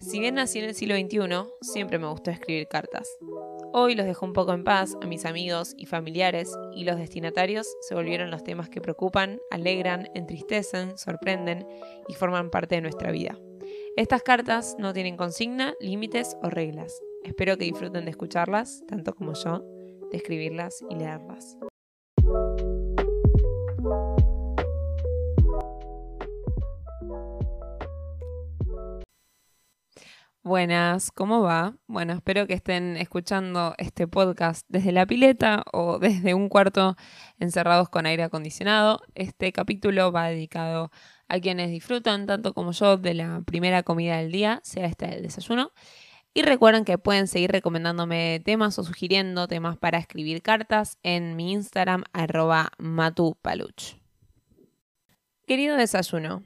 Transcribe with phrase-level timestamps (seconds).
[0.00, 3.18] Si bien nací en el siglo XXI, siempre me gustó escribir cartas.
[3.72, 7.68] Hoy los dejo un poco en paz a mis amigos y familiares y los destinatarios
[7.82, 11.66] se volvieron los temas que preocupan, alegran, entristecen, sorprenden
[12.08, 13.38] y forman parte de nuestra vida.
[13.96, 16.98] Estas cartas no tienen consigna, límites o reglas.
[17.22, 19.62] Espero que disfruten de escucharlas, tanto como yo,
[20.10, 21.58] de escribirlas y leerlas.
[30.50, 31.76] Buenas, ¿cómo va?
[31.86, 36.96] Bueno, espero que estén escuchando este podcast desde la pileta o desde un cuarto
[37.38, 39.00] encerrados con aire acondicionado.
[39.14, 40.90] Este capítulo va dedicado
[41.28, 45.22] a quienes disfrutan tanto como yo de la primera comida del día, sea este el
[45.22, 45.70] desayuno.
[46.34, 51.52] Y recuerden que pueden seguir recomendándome temas o sugiriendo temas para escribir cartas en mi
[51.52, 54.00] Instagram arroba matupaluch.
[55.46, 56.42] Querido desayuno,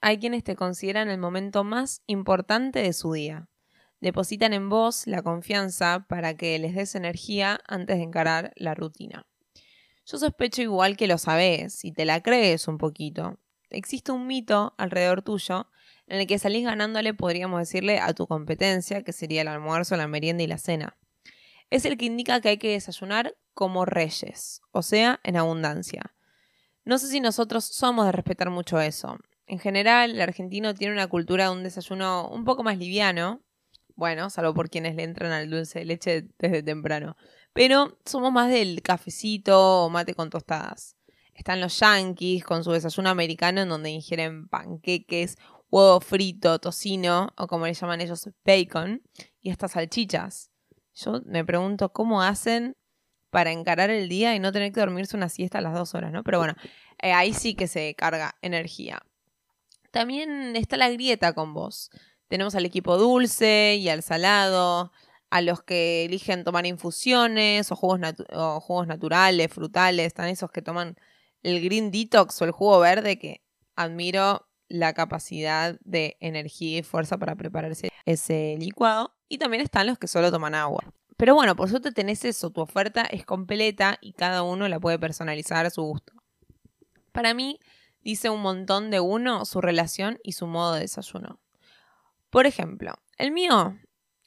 [0.00, 3.48] hay quienes te consideran el momento más importante de su día.
[4.00, 9.26] Depositan en vos la confianza para que les des energía antes de encarar la rutina.
[10.06, 13.38] Yo sospecho igual que lo sabés y te la crees un poquito.
[13.68, 15.68] Existe un mito alrededor tuyo
[16.06, 20.08] en el que salís ganándole, podríamos decirle, a tu competencia, que sería el almuerzo, la
[20.08, 20.96] merienda y la cena.
[21.68, 26.14] Es el que indica que hay que desayunar como reyes, o sea, en abundancia.
[26.84, 29.18] No sé si nosotros somos de respetar mucho eso.
[29.50, 33.42] En general, el argentino tiene una cultura de un desayuno un poco más liviano.
[33.96, 37.16] Bueno, salvo por quienes le entran al dulce de leche desde temprano.
[37.52, 40.94] Pero somos más del cafecito o mate con tostadas.
[41.34, 45.36] Están los yankees con su desayuno americano en donde ingieren panqueques,
[45.68, 49.02] huevo frito, tocino o como le llaman ellos, bacon
[49.40, 50.52] y estas salchichas.
[50.94, 52.76] Yo me pregunto cómo hacen
[53.30, 56.12] para encarar el día y no tener que dormirse una siesta a las dos horas,
[56.12, 56.22] ¿no?
[56.22, 56.54] Pero bueno,
[57.02, 59.02] eh, ahí sí que se carga energía
[59.90, 61.90] también está la grieta con vos.
[62.28, 64.92] Tenemos al equipo dulce y al salado,
[65.30, 70.96] a los que eligen tomar infusiones o jugos, naturales, frutales, están esos que toman
[71.42, 73.42] el green detox o el jugo verde que
[73.76, 79.14] admiro la capacidad de energía y fuerza para prepararse ese licuado.
[79.28, 80.92] Y también están los que solo toman agua.
[81.16, 84.98] Pero bueno, por suerte tenés eso, tu oferta es completa y cada uno la puede
[84.98, 86.12] personalizar a su gusto.
[87.12, 87.60] Para mí,
[88.02, 91.40] dice un montón de uno su relación y su modo de desayuno.
[92.30, 93.78] Por ejemplo, el mío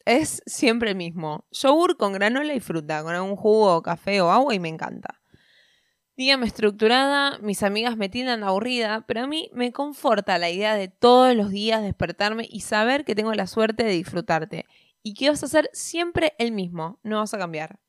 [0.06, 1.45] es siempre el mismo.
[1.51, 5.22] Yogur con granola y fruta, con algún jugo, café o agua y me encanta.
[6.16, 10.88] Dígame estructurada, mis amigas me tildan aburrida, pero a mí me conforta la idea de
[10.88, 14.66] todos los días despertarme y saber que tengo la suerte de disfrutarte
[15.01, 17.79] y que vas a ser siempre el mismo, no vas a cambiar.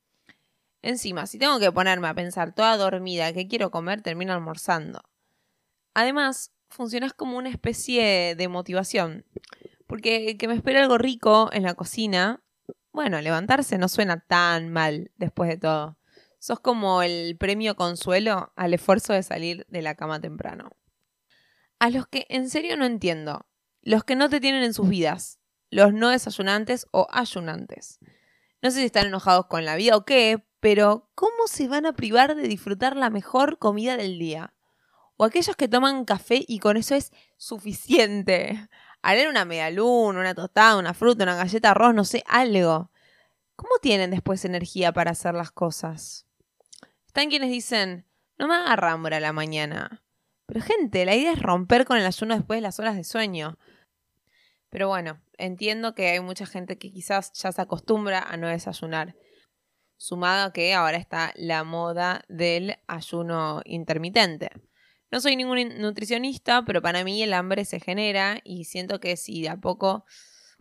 [0.80, 5.02] Encima, si tengo que ponerme a pensar toda dormida qué quiero comer, termino almorzando.
[5.94, 9.24] Además, funcionas como una especie de motivación.
[9.86, 12.42] Porque que me espera algo rico en la cocina,
[12.92, 15.98] bueno, levantarse no suena tan mal después de todo.
[16.38, 20.70] Sos como el premio consuelo al esfuerzo de salir de la cama temprano.
[21.78, 23.46] A los que en serio no entiendo,
[23.82, 25.38] los que no te tienen en sus vidas,
[25.70, 27.98] los no desayunantes o ayunantes.
[28.62, 31.92] No sé si están enojados con la vida o qué, pero ¿cómo se van a
[31.92, 34.53] privar de disfrutar la mejor comida del día?
[35.16, 38.68] O aquellos que toman café y con eso es suficiente.
[39.02, 42.90] Haré una media luna, una tostada, una fruta, una galleta, arroz, no sé, algo.
[43.56, 46.26] ¿Cómo tienen después energía para hacer las cosas?
[47.06, 48.06] Están quienes dicen,
[48.38, 50.02] no me agarra hambre a la mañana.
[50.46, 53.58] Pero gente, la idea es romper con el ayuno después de las horas de sueño.
[54.70, 59.14] Pero bueno, entiendo que hay mucha gente que quizás ya se acostumbra a no desayunar.
[59.96, 64.50] Sumado a que ahora está la moda del ayuno intermitente.
[65.14, 69.42] No soy ningún nutricionista, pero para mí el hambre se genera y siento que si
[69.42, 70.04] de a poco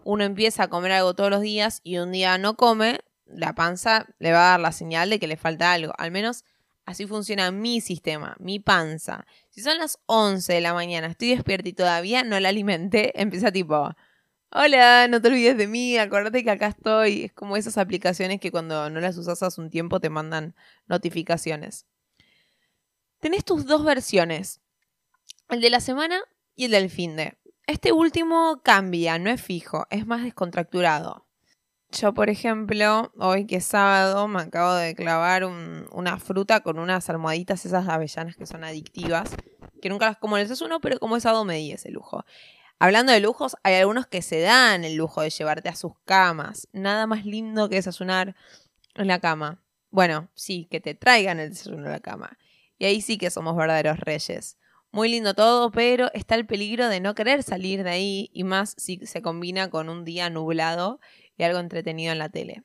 [0.03, 4.05] uno empieza a comer algo todos los días y un día no come, la panza
[4.19, 5.93] le va a dar la señal de que le falta algo.
[5.97, 6.45] Al menos
[6.85, 9.25] así funciona mi sistema, mi panza.
[9.49, 13.51] Si son las 11 de la mañana, estoy despierta y todavía no la alimenté, empieza
[13.51, 13.95] tipo,
[14.51, 17.23] hola, no te olvides de mí, acuérdate que acá estoy.
[17.23, 20.53] Es como esas aplicaciones que cuando no las usas hace un tiempo te mandan
[20.85, 21.87] notificaciones
[23.23, 24.59] tenés tus dos versiones,
[25.47, 26.19] el de la semana
[26.57, 27.37] y el del fin de.
[27.67, 31.25] Este último cambia, no es fijo, es más descontracturado.
[31.89, 37.09] Yo, por ejemplo, hoy que es sábado, me acabo de clavar una fruta con unas
[37.09, 39.33] almohaditas, esas avellanas que son adictivas,
[39.81, 42.25] que nunca las como en el desayuno, pero como es sábado me di ese lujo.
[42.77, 46.67] Hablando de lujos, hay algunos que se dan el lujo de llevarte a sus camas.
[46.73, 48.35] Nada más lindo que desayunar
[48.95, 49.63] en la cama.
[49.91, 52.37] Bueno, sí, que te traigan el desayuno a la cama.
[52.77, 54.57] Y ahí sí que somos verdaderos reyes.
[54.91, 58.75] Muy lindo todo, pero está el peligro de no querer salir de ahí y más
[58.77, 60.99] si se combina con un día nublado
[61.35, 62.63] y algo entretenido en la tele.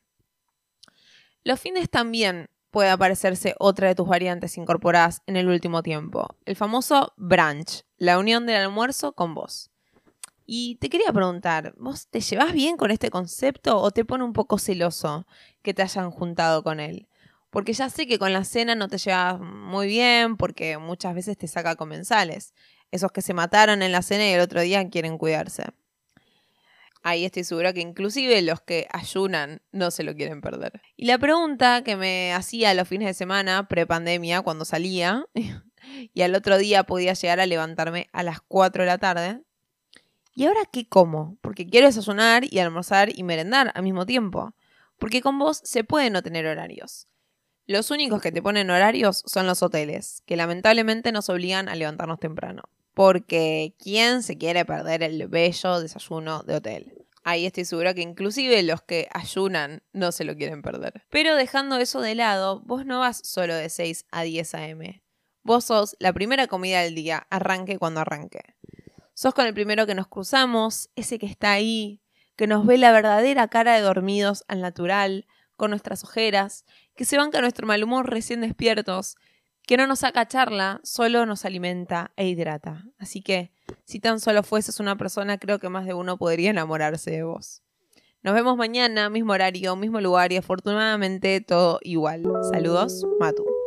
[1.43, 6.57] Los fines también puede aparecerse otra de tus variantes incorporadas en el último tiempo, el
[6.57, 9.71] famoso brunch, la unión del almuerzo con vos.
[10.45, 14.33] Y te quería preguntar, ¿vos te llevas bien con este concepto o te pone un
[14.33, 15.27] poco celoso
[15.63, 17.08] que te hayan juntado con él?
[17.51, 21.39] Porque ya sé que con la cena no te llevas muy bien porque muchas veces
[21.39, 22.55] te saca comensales,
[22.91, 25.65] esos que se mataron en la cena y el otro día quieren cuidarse.
[27.03, 30.83] Ahí estoy segura que inclusive los que ayunan no se lo quieren perder.
[30.97, 35.25] Y la pregunta que me hacía los fines de semana, pre-pandemia, cuando salía,
[36.15, 39.43] y al otro día podía llegar a levantarme a las 4 de la tarde.
[40.35, 41.39] ¿Y ahora qué como?
[41.41, 44.55] Porque quiero desayunar y almorzar y merendar al mismo tiempo.
[44.99, 47.09] Porque con vos se puede no tener horarios.
[47.69, 52.19] Los únicos que te ponen horarios son los hoteles, que lamentablemente nos obligan a levantarnos
[52.19, 52.63] temprano
[52.99, 57.07] porque ¿quién se quiere perder el bello desayuno de hotel?
[57.23, 61.05] Ahí estoy segura que inclusive los que ayunan no se lo quieren perder.
[61.09, 65.01] Pero dejando eso de lado, vos no vas solo de 6 a 10 a.m.
[65.45, 68.57] Vos sos la primera comida del día, arranque cuando arranque.
[69.15, 72.03] Sos con el primero que nos cruzamos, ese que está ahí,
[72.35, 75.25] que nos ve la verdadera cara de dormidos al natural,
[75.59, 76.65] con nuestras ojeras,
[76.95, 79.17] que se banca nuestro mal humor recién despiertos,
[79.67, 82.87] que no nos saca charla, solo nos alimenta e hidrata.
[82.97, 83.53] Así que,
[83.85, 87.63] si tan solo fueses una persona, creo que más de uno podría enamorarse de vos.
[88.23, 92.23] Nos vemos mañana, mismo horario, mismo lugar y afortunadamente todo igual.
[92.51, 93.58] Saludos, Matu.